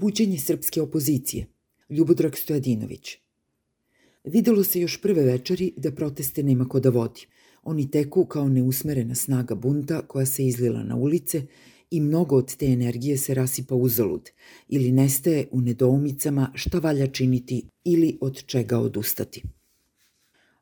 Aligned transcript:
Buđenje 0.00 0.38
srpske 0.38 0.82
opozicije. 0.82 1.46
Ljubodrag 1.90 2.36
Stojadinović. 2.36 3.16
Videlo 4.24 4.64
se 4.64 4.80
još 4.80 5.00
prve 5.02 5.22
večeri 5.22 5.72
da 5.76 5.92
proteste 5.92 6.42
nema 6.42 6.68
ko 6.68 6.80
da 6.80 6.90
vodi. 6.90 7.26
Oni 7.62 7.90
teku 7.90 8.24
kao 8.24 8.48
neusmerena 8.48 9.14
snaga 9.14 9.54
bunta 9.54 10.02
koja 10.06 10.26
se 10.26 10.46
izlila 10.46 10.82
na 10.82 10.96
ulice 10.96 11.42
i 11.90 12.00
mnogo 12.00 12.36
od 12.36 12.56
te 12.56 12.66
energije 12.66 13.16
se 13.16 13.34
rasipa 13.34 13.74
uzalud 13.74 14.30
ili 14.68 14.92
nestaje 14.92 15.48
u 15.50 15.60
nedoumicama 15.60 16.52
šta 16.54 16.78
valja 16.78 17.06
činiti 17.06 17.62
ili 17.84 18.18
od 18.20 18.44
čega 18.46 18.78
odustati. 18.78 19.42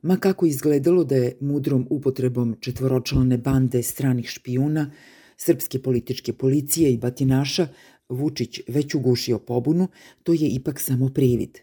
Ma 0.02 0.16
kako 0.16 0.46
izgledalo 0.46 1.04
da 1.04 1.16
je 1.16 1.36
mudrom 1.40 1.86
upotrebom 1.90 2.56
četvoročlane 2.60 3.38
bande 3.38 3.82
stranih 3.82 4.28
špijuna, 4.28 4.90
srpske 5.36 5.82
političke 5.82 6.32
policije 6.32 6.92
i 6.92 6.98
batinaša 6.98 7.68
Vučić 8.08 8.60
već 8.68 8.94
ugušio 8.94 9.38
pobunu, 9.38 9.88
to 10.22 10.32
je 10.32 10.48
ipak 10.48 10.80
samo 10.80 11.08
privid. 11.08 11.58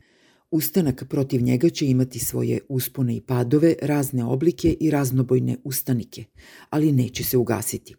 Ustanak 0.51 1.03
protiv 1.09 1.41
njega 1.41 1.69
će 1.69 1.85
imati 1.85 2.19
svoje 2.19 2.59
uspone 2.69 3.15
i 3.15 3.21
padove, 3.21 3.75
razne 3.81 4.25
oblike 4.25 4.75
i 4.79 4.91
raznobojne 4.91 5.57
ustanike, 5.63 6.23
ali 6.69 6.91
neće 6.91 7.23
se 7.23 7.37
ugasiti. 7.37 7.95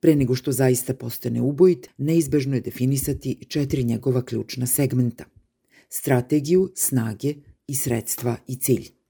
Pre 0.00 0.16
nego 0.16 0.34
što 0.34 0.52
zaista 0.52 0.94
postane 0.94 1.40
ubojit, 1.40 1.88
neizbežno 1.98 2.54
je 2.54 2.60
definisati 2.60 3.44
četiri 3.48 3.84
njegova 3.84 4.24
ključna 4.24 4.66
segmenta. 4.66 5.24
Strategiju, 5.88 6.70
snage 6.74 7.34
i 7.66 7.74
sredstva 7.74 8.36
i 8.46 8.56
cilj. 8.56 9.01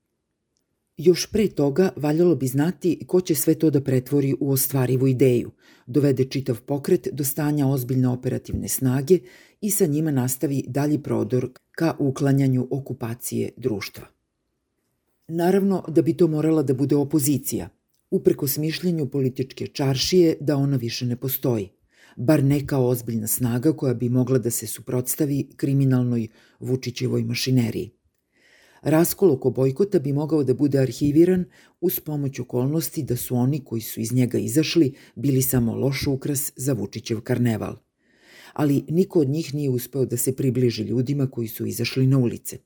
Još 0.96 1.26
pre 1.26 1.48
toga 1.48 1.90
valjalo 1.96 2.34
bi 2.36 2.46
znati 2.46 3.04
ko 3.06 3.20
će 3.20 3.34
sve 3.34 3.54
to 3.54 3.70
da 3.70 3.80
pretvori 3.80 4.34
u 4.40 4.50
ostvarivu 4.50 5.08
ideju, 5.08 5.50
dovede 5.86 6.24
čitav 6.24 6.60
pokret 6.66 7.08
do 7.12 7.24
stanja 7.24 7.66
ozbiljne 7.66 8.08
operativne 8.08 8.68
snage 8.68 9.18
i 9.60 9.70
sa 9.70 9.86
njima 9.86 10.10
nastavi 10.10 10.64
dalji 10.68 11.02
prodor 11.02 11.50
ka 11.70 11.96
uklanjanju 11.98 12.68
okupacije 12.70 13.50
društva. 13.56 14.04
Naravno 15.28 15.84
da 15.88 16.02
bi 16.02 16.16
to 16.16 16.28
morala 16.28 16.62
da 16.62 16.74
bude 16.74 16.96
opozicija, 16.96 17.68
upreko 18.10 18.48
smišljenju 18.48 19.06
političke 19.06 19.66
čaršije 19.66 20.36
da 20.40 20.56
ona 20.56 20.76
više 20.76 21.06
ne 21.06 21.16
postoji, 21.16 21.68
bar 22.16 22.44
ne 22.44 22.66
kao 22.66 22.88
ozbiljna 22.88 23.26
snaga 23.26 23.72
koja 23.72 23.94
bi 23.94 24.08
mogla 24.08 24.38
da 24.38 24.50
se 24.50 24.66
suprotstavi 24.66 25.48
kriminalnoj 25.56 26.28
Vučićevoj 26.60 27.24
mašineriji. 27.24 27.90
Raskol 28.82 29.30
oko 29.30 29.50
bojkota 29.50 29.98
bi 29.98 30.12
mogao 30.12 30.44
da 30.44 30.54
bude 30.54 30.78
arhiviran 30.78 31.44
uz 31.80 32.00
pomoć 32.00 32.38
okolnosti 32.38 33.02
da 33.02 33.16
su 33.16 33.36
oni 33.36 33.60
koji 33.64 33.80
su 33.80 34.00
iz 34.00 34.12
njega 34.12 34.38
izašli 34.38 34.94
bili 35.14 35.42
samo 35.42 35.74
loš 35.74 36.06
ukras 36.06 36.52
za 36.56 36.72
Vučićev 36.72 37.20
karneval. 37.20 37.76
Ali 38.52 38.84
niko 38.88 39.20
od 39.20 39.28
njih 39.28 39.54
nije 39.54 39.70
uspeo 39.70 40.04
da 40.04 40.16
se 40.16 40.36
približi 40.36 40.82
ljudima 40.82 41.26
koji 41.26 41.48
su 41.48 41.66
izašli 41.66 42.06
na 42.06 42.18
ulice. 42.18 42.58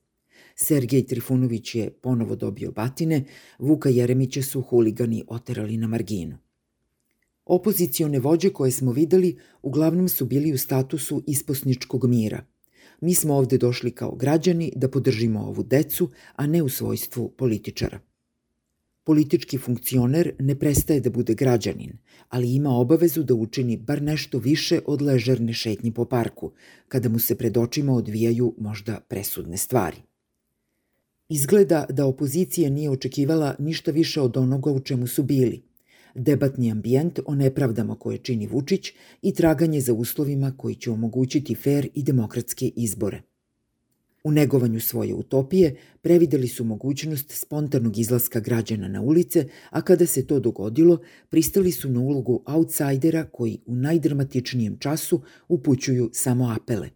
Sergej 0.55 1.05
Trifunović 1.05 1.75
je 1.75 1.89
ponovo 1.89 2.35
dobio 2.35 2.71
batine, 2.71 3.23
Vuka 3.59 3.89
Jeremića 3.89 4.41
su 4.41 4.61
huligani 4.61 5.23
oterali 5.27 5.77
na 5.77 5.87
marginu. 5.87 6.37
Opozicione 7.45 8.19
vođe 8.19 8.49
koje 8.49 8.71
smo 8.71 8.91
videli 8.91 9.37
uglavnom 9.61 10.09
su 10.09 10.25
bili 10.25 10.53
u 10.53 10.57
statusu 10.57 11.23
isposničkog 11.27 12.05
mira– 12.05 12.45
Mi 13.01 13.15
smo 13.15 13.35
ovde 13.35 13.57
došli 13.57 13.91
kao 13.91 14.15
građani 14.15 14.71
da 14.75 14.89
podržimo 14.89 15.39
ovu 15.39 15.63
decu, 15.63 16.09
a 16.35 16.47
ne 16.47 16.63
u 16.63 16.69
svojstvu 16.69 17.29
političara. 17.37 17.99
Politički 19.03 19.57
funkcioner 19.57 20.31
ne 20.39 20.55
prestaje 20.59 20.99
da 20.99 21.09
bude 21.09 21.33
građanin, 21.33 21.97
ali 22.29 22.55
ima 22.55 22.69
obavezu 22.69 23.23
da 23.23 23.33
učini 23.33 23.77
bar 23.77 24.01
nešto 24.01 24.39
više 24.39 24.79
od 24.85 25.01
ležerne 25.01 25.53
šetnje 25.53 25.91
po 25.91 26.05
parku, 26.05 26.51
kada 26.87 27.09
mu 27.09 27.19
se 27.19 27.35
pred 27.35 27.57
očima 27.57 27.93
odvijaju 27.93 28.55
možda 28.57 28.99
presudne 28.99 29.57
stvari. 29.57 29.97
Izgleda 31.29 31.85
da 31.89 32.05
opozicija 32.05 32.69
nije 32.69 32.89
očekivala 32.89 33.55
ništa 33.59 33.91
više 33.91 34.21
od 34.21 34.37
onoga 34.37 34.71
u 34.71 34.79
čemu 34.79 35.07
su 35.07 35.23
bili– 35.23 35.61
debatni 36.17 36.71
ambijent 36.71 37.19
o 37.25 37.35
nepravdama 37.35 37.95
koje 37.95 38.17
čini 38.17 38.47
Vučić 38.47 38.93
i 39.21 39.33
traganje 39.33 39.81
za 39.81 39.93
uslovima 39.93 40.53
koji 40.57 40.75
će 40.75 40.91
omogućiti 40.91 41.55
fair 41.55 41.89
i 41.93 42.03
demokratske 42.03 42.67
izbore. 42.75 43.21
U 44.23 44.31
negovanju 44.31 44.79
svoje 44.79 45.13
utopije 45.13 45.75
prevideli 46.01 46.47
su 46.47 46.63
mogućnost 46.63 47.31
spontanog 47.31 47.97
izlaska 47.97 48.39
građana 48.39 48.87
na 48.87 49.01
ulice, 49.01 49.47
a 49.69 49.81
kada 49.81 50.05
se 50.05 50.27
to 50.27 50.39
dogodilo, 50.39 50.99
pristali 51.29 51.71
su 51.71 51.89
na 51.89 51.99
ulogu 51.99 52.43
outsidera 52.45 53.23
koji 53.23 53.59
u 53.65 53.75
najdramatičnijem 53.75 54.77
času 54.79 55.21
upućuju 55.47 56.09
samo 56.13 56.55
apele. 56.61 56.89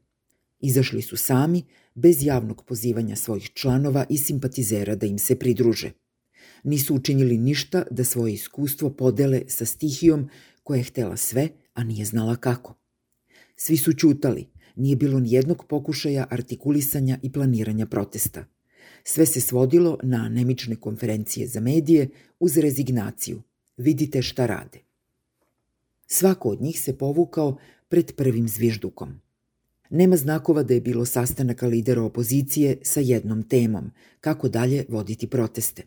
Izašli 0.59 1.01
su 1.01 1.17
sami, 1.17 1.63
bez 1.95 2.23
javnog 2.23 2.65
pozivanja 2.65 3.15
svojih 3.15 3.49
članova 3.53 4.05
i 4.09 4.17
simpatizera 4.17 4.95
da 4.95 5.05
im 5.05 5.19
se 5.19 5.35
pridruže 5.35 5.91
nisu 6.63 6.95
učinili 6.95 7.37
ništa 7.37 7.83
da 7.91 8.03
svoje 8.03 8.33
iskustvo 8.33 8.89
podele 8.89 9.41
sa 9.47 9.65
stihijom 9.65 10.29
koja 10.63 10.77
je 10.77 10.83
htela 10.83 11.17
sve, 11.17 11.49
a 11.73 11.83
nije 11.83 12.05
znala 12.05 12.35
kako. 12.35 12.75
Svi 13.55 13.77
su 13.77 13.93
ćutali, 13.93 14.47
nije 14.75 14.95
bilo 14.95 15.19
ni 15.19 15.31
jednog 15.31 15.65
pokušaja 15.69 16.27
artikulisanja 16.29 17.19
i 17.21 17.31
planiranja 17.31 17.85
protesta. 17.85 18.45
Sve 19.03 19.25
se 19.25 19.41
svodilo 19.41 19.97
na 20.03 20.17
anemične 20.17 20.75
konferencije 20.75 21.47
za 21.47 21.59
medije 21.59 22.09
uz 22.39 22.57
rezignaciju. 22.57 23.41
Vidite 23.77 24.21
šta 24.21 24.45
rade. 24.45 24.79
Svako 26.07 26.49
od 26.49 26.61
njih 26.61 26.81
se 26.81 26.97
povukao 26.97 27.57
pred 27.89 28.15
prvim 28.15 28.47
zviždukom. 28.47 29.21
Nema 29.89 30.17
znakova 30.17 30.63
da 30.63 30.73
je 30.73 30.81
bilo 30.81 31.05
sastanaka 31.05 31.67
lidera 31.67 32.01
opozicije 32.01 32.77
sa 32.83 32.99
jednom 32.99 33.43
temom, 33.43 33.91
kako 34.19 34.49
dalje 34.49 34.85
voditi 34.89 35.27
proteste. 35.27 35.83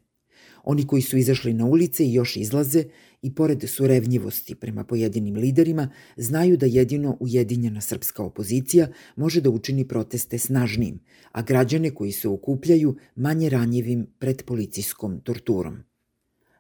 Oni 0.65 0.87
koji 0.87 1.03
su 1.03 1.17
izašli 1.17 1.53
na 1.55 1.67
ulice 1.67 2.07
i 2.07 2.13
još 2.13 2.37
izlaze 2.37 2.85
i 3.23 3.35
pored 3.35 3.65
surevnjivosti 3.69 4.55
prema 4.55 4.85
pojedinim 4.85 5.35
liderima, 5.35 5.89
znaju 6.17 6.57
da 6.57 6.67
jedino 6.67 7.17
ujedinjena 7.21 7.81
srpska 7.81 8.23
opozicija 8.23 8.89
može 9.17 9.41
da 9.41 9.51
učini 9.51 9.89
proteste 9.89 10.39
snažnijim, 10.39 11.01
a 11.33 11.43
građane 11.43 11.91
koji 11.91 12.13
se 12.13 12.29
okupljaju 12.29 12.97
manje 13.17 13.49
ranjivim 13.49 14.07
pred 14.19 14.43
policijskom 14.43 15.21
torturom. 15.21 15.79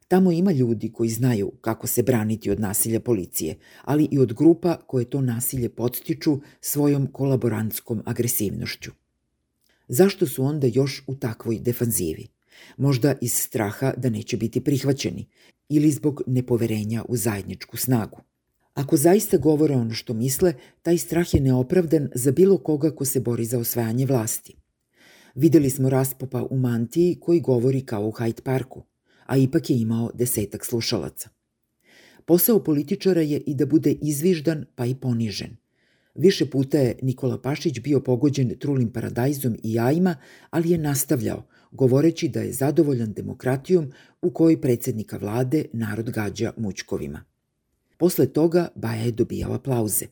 Tamo 0.08 0.32
ima 0.32 0.52
ljudi 0.52 0.92
koji 0.92 1.10
znaju 1.10 1.52
kako 1.60 1.86
se 1.86 2.02
braniti 2.02 2.50
od 2.50 2.60
nasilja 2.60 3.00
policije, 3.00 3.56
ali 3.84 4.08
i 4.10 4.18
od 4.18 4.32
grupa 4.32 4.76
koje 4.86 5.04
to 5.04 5.20
nasilje 5.20 5.68
podstiču 5.68 6.40
svojom 6.60 7.06
kolaborantskom 7.06 8.02
agresivnošću. 8.04 8.90
Zašto 9.88 10.26
su 10.26 10.44
onda 10.44 10.66
još 10.66 11.04
u 11.06 11.14
takvoj 11.14 11.58
defanzivi? 11.58 12.26
Možda 12.76 13.14
iz 13.20 13.32
straha 13.32 13.92
da 13.96 14.10
neće 14.10 14.36
biti 14.36 14.60
prihvaćeni 14.60 15.26
ili 15.68 15.90
zbog 15.90 16.22
nepoverenja 16.26 17.04
u 17.08 17.16
zajedničku 17.16 17.76
snagu. 17.76 18.20
Ako 18.74 18.96
zaista 18.96 19.36
govore 19.36 19.74
ono 19.74 19.94
što 19.94 20.14
misle, 20.14 20.54
taj 20.82 20.98
strah 20.98 21.34
je 21.34 21.40
neopravdan 21.40 22.08
za 22.14 22.30
bilo 22.30 22.58
koga 22.58 22.90
ko 22.90 23.04
se 23.04 23.20
bori 23.20 23.44
za 23.44 23.58
osvajanje 23.58 24.06
vlasti. 24.06 24.56
Videli 25.34 25.70
smo 25.70 25.90
raspopa 25.90 26.42
u 26.50 26.56
mantiji 26.56 27.16
koji 27.20 27.40
govori 27.40 27.80
kao 27.80 28.06
u 28.06 28.12
Hyde 28.12 28.42
Parku, 28.42 28.82
a 29.26 29.36
ipak 29.36 29.70
je 29.70 29.76
imao 29.80 30.10
desetak 30.14 30.64
slušalaca. 30.64 31.28
Posao 32.24 32.64
političara 32.64 33.20
je 33.20 33.40
i 33.46 33.54
da 33.54 33.66
bude 33.66 33.92
izviždan 34.02 34.64
pa 34.74 34.86
i 34.86 34.94
ponižen. 34.94 35.56
Više 36.14 36.50
puta 36.50 36.78
je 36.78 36.98
Nikola 37.02 37.42
Pašić 37.42 37.80
bio 37.80 38.00
pogođen 38.00 38.58
trulim 38.58 38.92
paradajzom 38.92 39.56
i 39.62 39.72
jajima, 39.72 40.16
ali 40.50 40.70
je 40.70 40.78
nastavljao, 40.78 41.46
govoreći 41.74 42.28
da 42.28 42.40
je 42.40 42.52
zadovoljan 42.52 43.12
demokratijom 43.12 43.92
u 44.22 44.30
kojoj 44.30 44.60
predsednika 44.60 45.16
vlade 45.16 45.64
narod 45.72 46.10
gađa 46.10 46.52
mućkovima. 46.56 47.24
Posle 47.98 48.26
toga 48.26 48.68
Baja 48.74 49.02
je 49.02 49.12
dobijao 49.12 49.52
aplauze. 49.52 50.06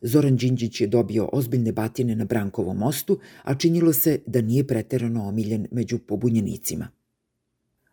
Zoran 0.00 0.36
Đinđić 0.36 0.80
je 0.80 0.86
dobio 0.86 1.28
ozbiljne 1.32 1.72
batine 1.72 2.16
na 2.16 2.24
Brankovom 2.24 2.76
mostu, 2.76 3.18
a 3.42 3.54
činilo 3.54 3.92
se 3.92 4.18
da 4.26 4.40
nije 4.40 4.66
preterano 4.66 5.28
omiljen 5.28 5.66
među 5.70 5.98
pobunjenicima. 5.98 6.88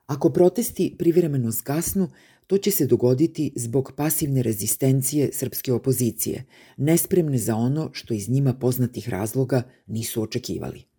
Ako 0.06 0.30
protesti 0.30 0.96
privremeno 1.00 1.52
zgasnu, 1.52 2.10
to 2.48 2.58
će 2.58 2.72
se 2.72 2.88
dogoditi 2.88 3.54
zbog 3.56 3.92
pasivne 3.96 4.44
rezistencije 4.44 5.30
srpske 5.34 5.74
opozicije, 5.74 6.44
nespremne 6.78 7.38
za 7.38 7.56
ono 7.56 7.90
što 7.94 8.14
iz 8.14 8.30
njima 8.30 8.54
poznatih 8.54 9.10
razloga 9.10 9.64
nisu 9.88 10.22
očekivali. 10.22 10.91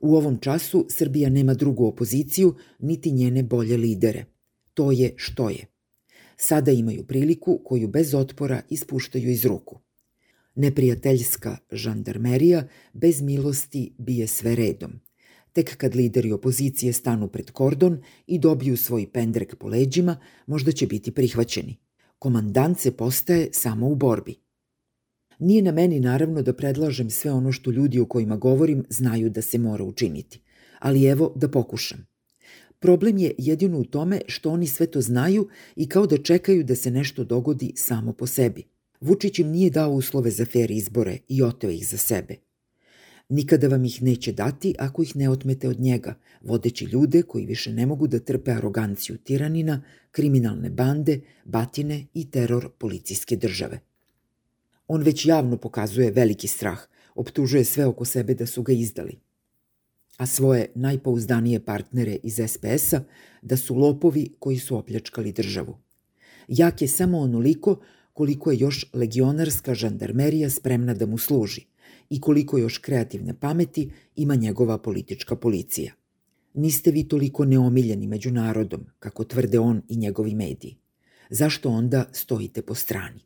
U 0.00 0.16
ovom 0.16 0.38
času 0.38 0.86
Srbija 0.90 1.30
nema 1.30 1.54
drugu 1.54 1.86
opoziciju, 1.86 2.54
niti 2.78 3.12
njene 3.12 3.42
bolje 3.42 3.76
lidere. 3.76 4.24
To 4.74 4.92
je 4.92 5.14
što 5.16 5.50
je. 5.50 5.66
Sada 6.36 6.70
imaju 6.72 7.06
priliku 7.06 7.60
koju 7.64 7.88
bez 7.88 8.14
otpora 8.14 8.62
ispuštaju 8.70 9.30
iz 9.30 9.44
ruku. 9.44 9.80
Neprijateljska 10.54 11.56
žandarmerija 11.72 12.68
bez 12.92 13.22
milosti 13.22 13.94
bije 13.98 14.26
sve 14.26 14.54
redom. 14.54 14.92
Tek 15.52 15.76
kad 15.76 15.96
lideri 15.96 16.32
opozicije 16.32 16.92
stanu 16.92 17.28
pred 17.28 17.50
kordon 17.50 18.02
i 18.26 18.38
dobiju 18.38 18.76
svoj 18.76 19.12
pendrek 19.12 19.56
po 19.56 19.68
leđima, 19.68 20.16
možda 20.46 20.72
će 20.72 20.86
biti 20.86 21.10
prihvaćeni. 21.10 21.76
Komandant 22.18 22.80
se 22.80 22.96
postaje 22.96 23.48
samo 23.52 23.88
u 23.88 23.94
borbi. 23.94 24.45
Nije 25.38 25.62
na 25.62 25.72
meni 25.72 26.00
naravno 26.00 26.42
da 26.42 26.52
predlažem 26.52 27.10
sve 27.10 27.32
ono 27.32 27.52
što 27.52 27.70
ljudi 27.70 28.00
o 28.00 28.06
kojima 28.06 28.36
govorim 28.36 28.84
znaju 28.88 29.30
da 29.30 29.42
se 29.42 29.58
mora 29.58 29.84
učiniti, 29.84 30.40
ali 30.78 31.04
evo 31.04 31.32
da 31.36 31.48
pokušam. 31.48 32.06
Problem 32.78 33.18
je 33.18 33.34
jedino 33.38 33.78
u 33.78 33.84
tome 33.84 34.20
što 34.26 34.50
oni 34.50 34.66
sve 34.66 34.86
to 34.86 35.00
znaju 35.00 35.48
i 35.76 35.88
kao 35.88 36.06
da 36.06 36.18
čekaju 36.18 36.64
da 36.64 36.74
se 36.74 36.90
nešto 36.90 37.24
dogodi 37.24 37.72
samo 37.76 38.12
po 38.12 38.26
sebi. 38.26 38.62
Vučić 39.00 39.38
im 39.38 39.48
nije 39.48 39.70
dao 39.70 39.90
uslove 39.90 40.30
za 40.30 40.44
fair 40.44 40.70
izbore 40.70 41.18
i 41.28 41.42
oteo 41.42 41.70
ih 41.70 41.88
za 41.88 41.96
sebe. 41.96 42.36
Nikada 43.28 43.68
vam 43.68 43.84
ih 43.84 44.02
neće 44.02 44.32
dati 44.32 44.74
ako 44.78 45.02
ih 45.02 45.16
ne 45.16 45.30
otmete 45.30 45.68
od 45.68 45.80
njega, 45.80 46.14
vodeći 46.40 46.84
ljude 46.84 47.22
koji 47.22 47.46
više 47.46 47.72
ne 47.72 47.86
mogu 47.86 48.06
da 48.06 48.18
trpe 48.18 48.50
aroganciju 48.50 49.16
tiranina, 49.18 49.82
kriminalne 50.10 50.70
bande, 50.70 51.20
batine 51.44 52.06
i 52.14 52.30
teror 52.30 52.70
policijske 52.78 53.36
države. 53.36 53.80
On 54.88 55.02
već 55.02 55.26
javno 55.26 55.56
pokazuje 55.56 56.10
veliki 56.10 56.48
strah, 56.48 56.78
optužuje 57.14 57.64
sve 57.64 57.86
oko 57.86 58.04
sebe 58.04 58.34
da 58.34 58.46
su 58.46 58.62
ga 58.62 58.72
izdali. 58.72 59.18
A 60.16 60.26
svoje 60.26 60.72
najpouzdanije 60.74 61.64
partnere 61.64 62.18
iz 62.22 62.40
SPS-a 62.48 63.00
da 63.42 63.56
su 63.56 63.74
lopovi 63.74 64.28
koji 64.38 64.58
su 64.58 64.76
opljačkali 64.76 65.32
državu. 65.32 65.76
Jak 66.48 66.82
je 66.82 66.88
samo 66.88 67.18
onoliko 67.18 67.80
koliko 68.12 68.50
je 68.50 68.58
još 68.58 68.90
legionarska 68.92 69.74
žandarmerija 69.74 70.50
spremna 70.50 70.94
da 70.94 71.06
mu 71.06 71.18
služi 71.18 71.66
i 72.10 72.20
koliko 72.20 72.58
još 72.58 72.78
kreativne 72.78 73.40
pameti 73.40 73.90
ima 74.16 74.34
njegova 74.34 74.78
politička 74.78 75.36
policija. 75.36 75.92
Niste 76.54 76.90
vi 76.90 77.08
toliko 77.08 77.44
neomiljeni 77.44 78.06
među 78.06 78.30
narodom, 78.30 78.86
kako 78.98 79.24
tvrde 79.24 79.58
on 79.58 79.82
i 79.88 79.96
njegovi 79.96 80.34
mediji. 80.34 80.76
Zašto 81.30 81.68
onda 81.68 82.04
stojite 82.12 82.62
po 82.62 82.74
strani? 82.74 83.20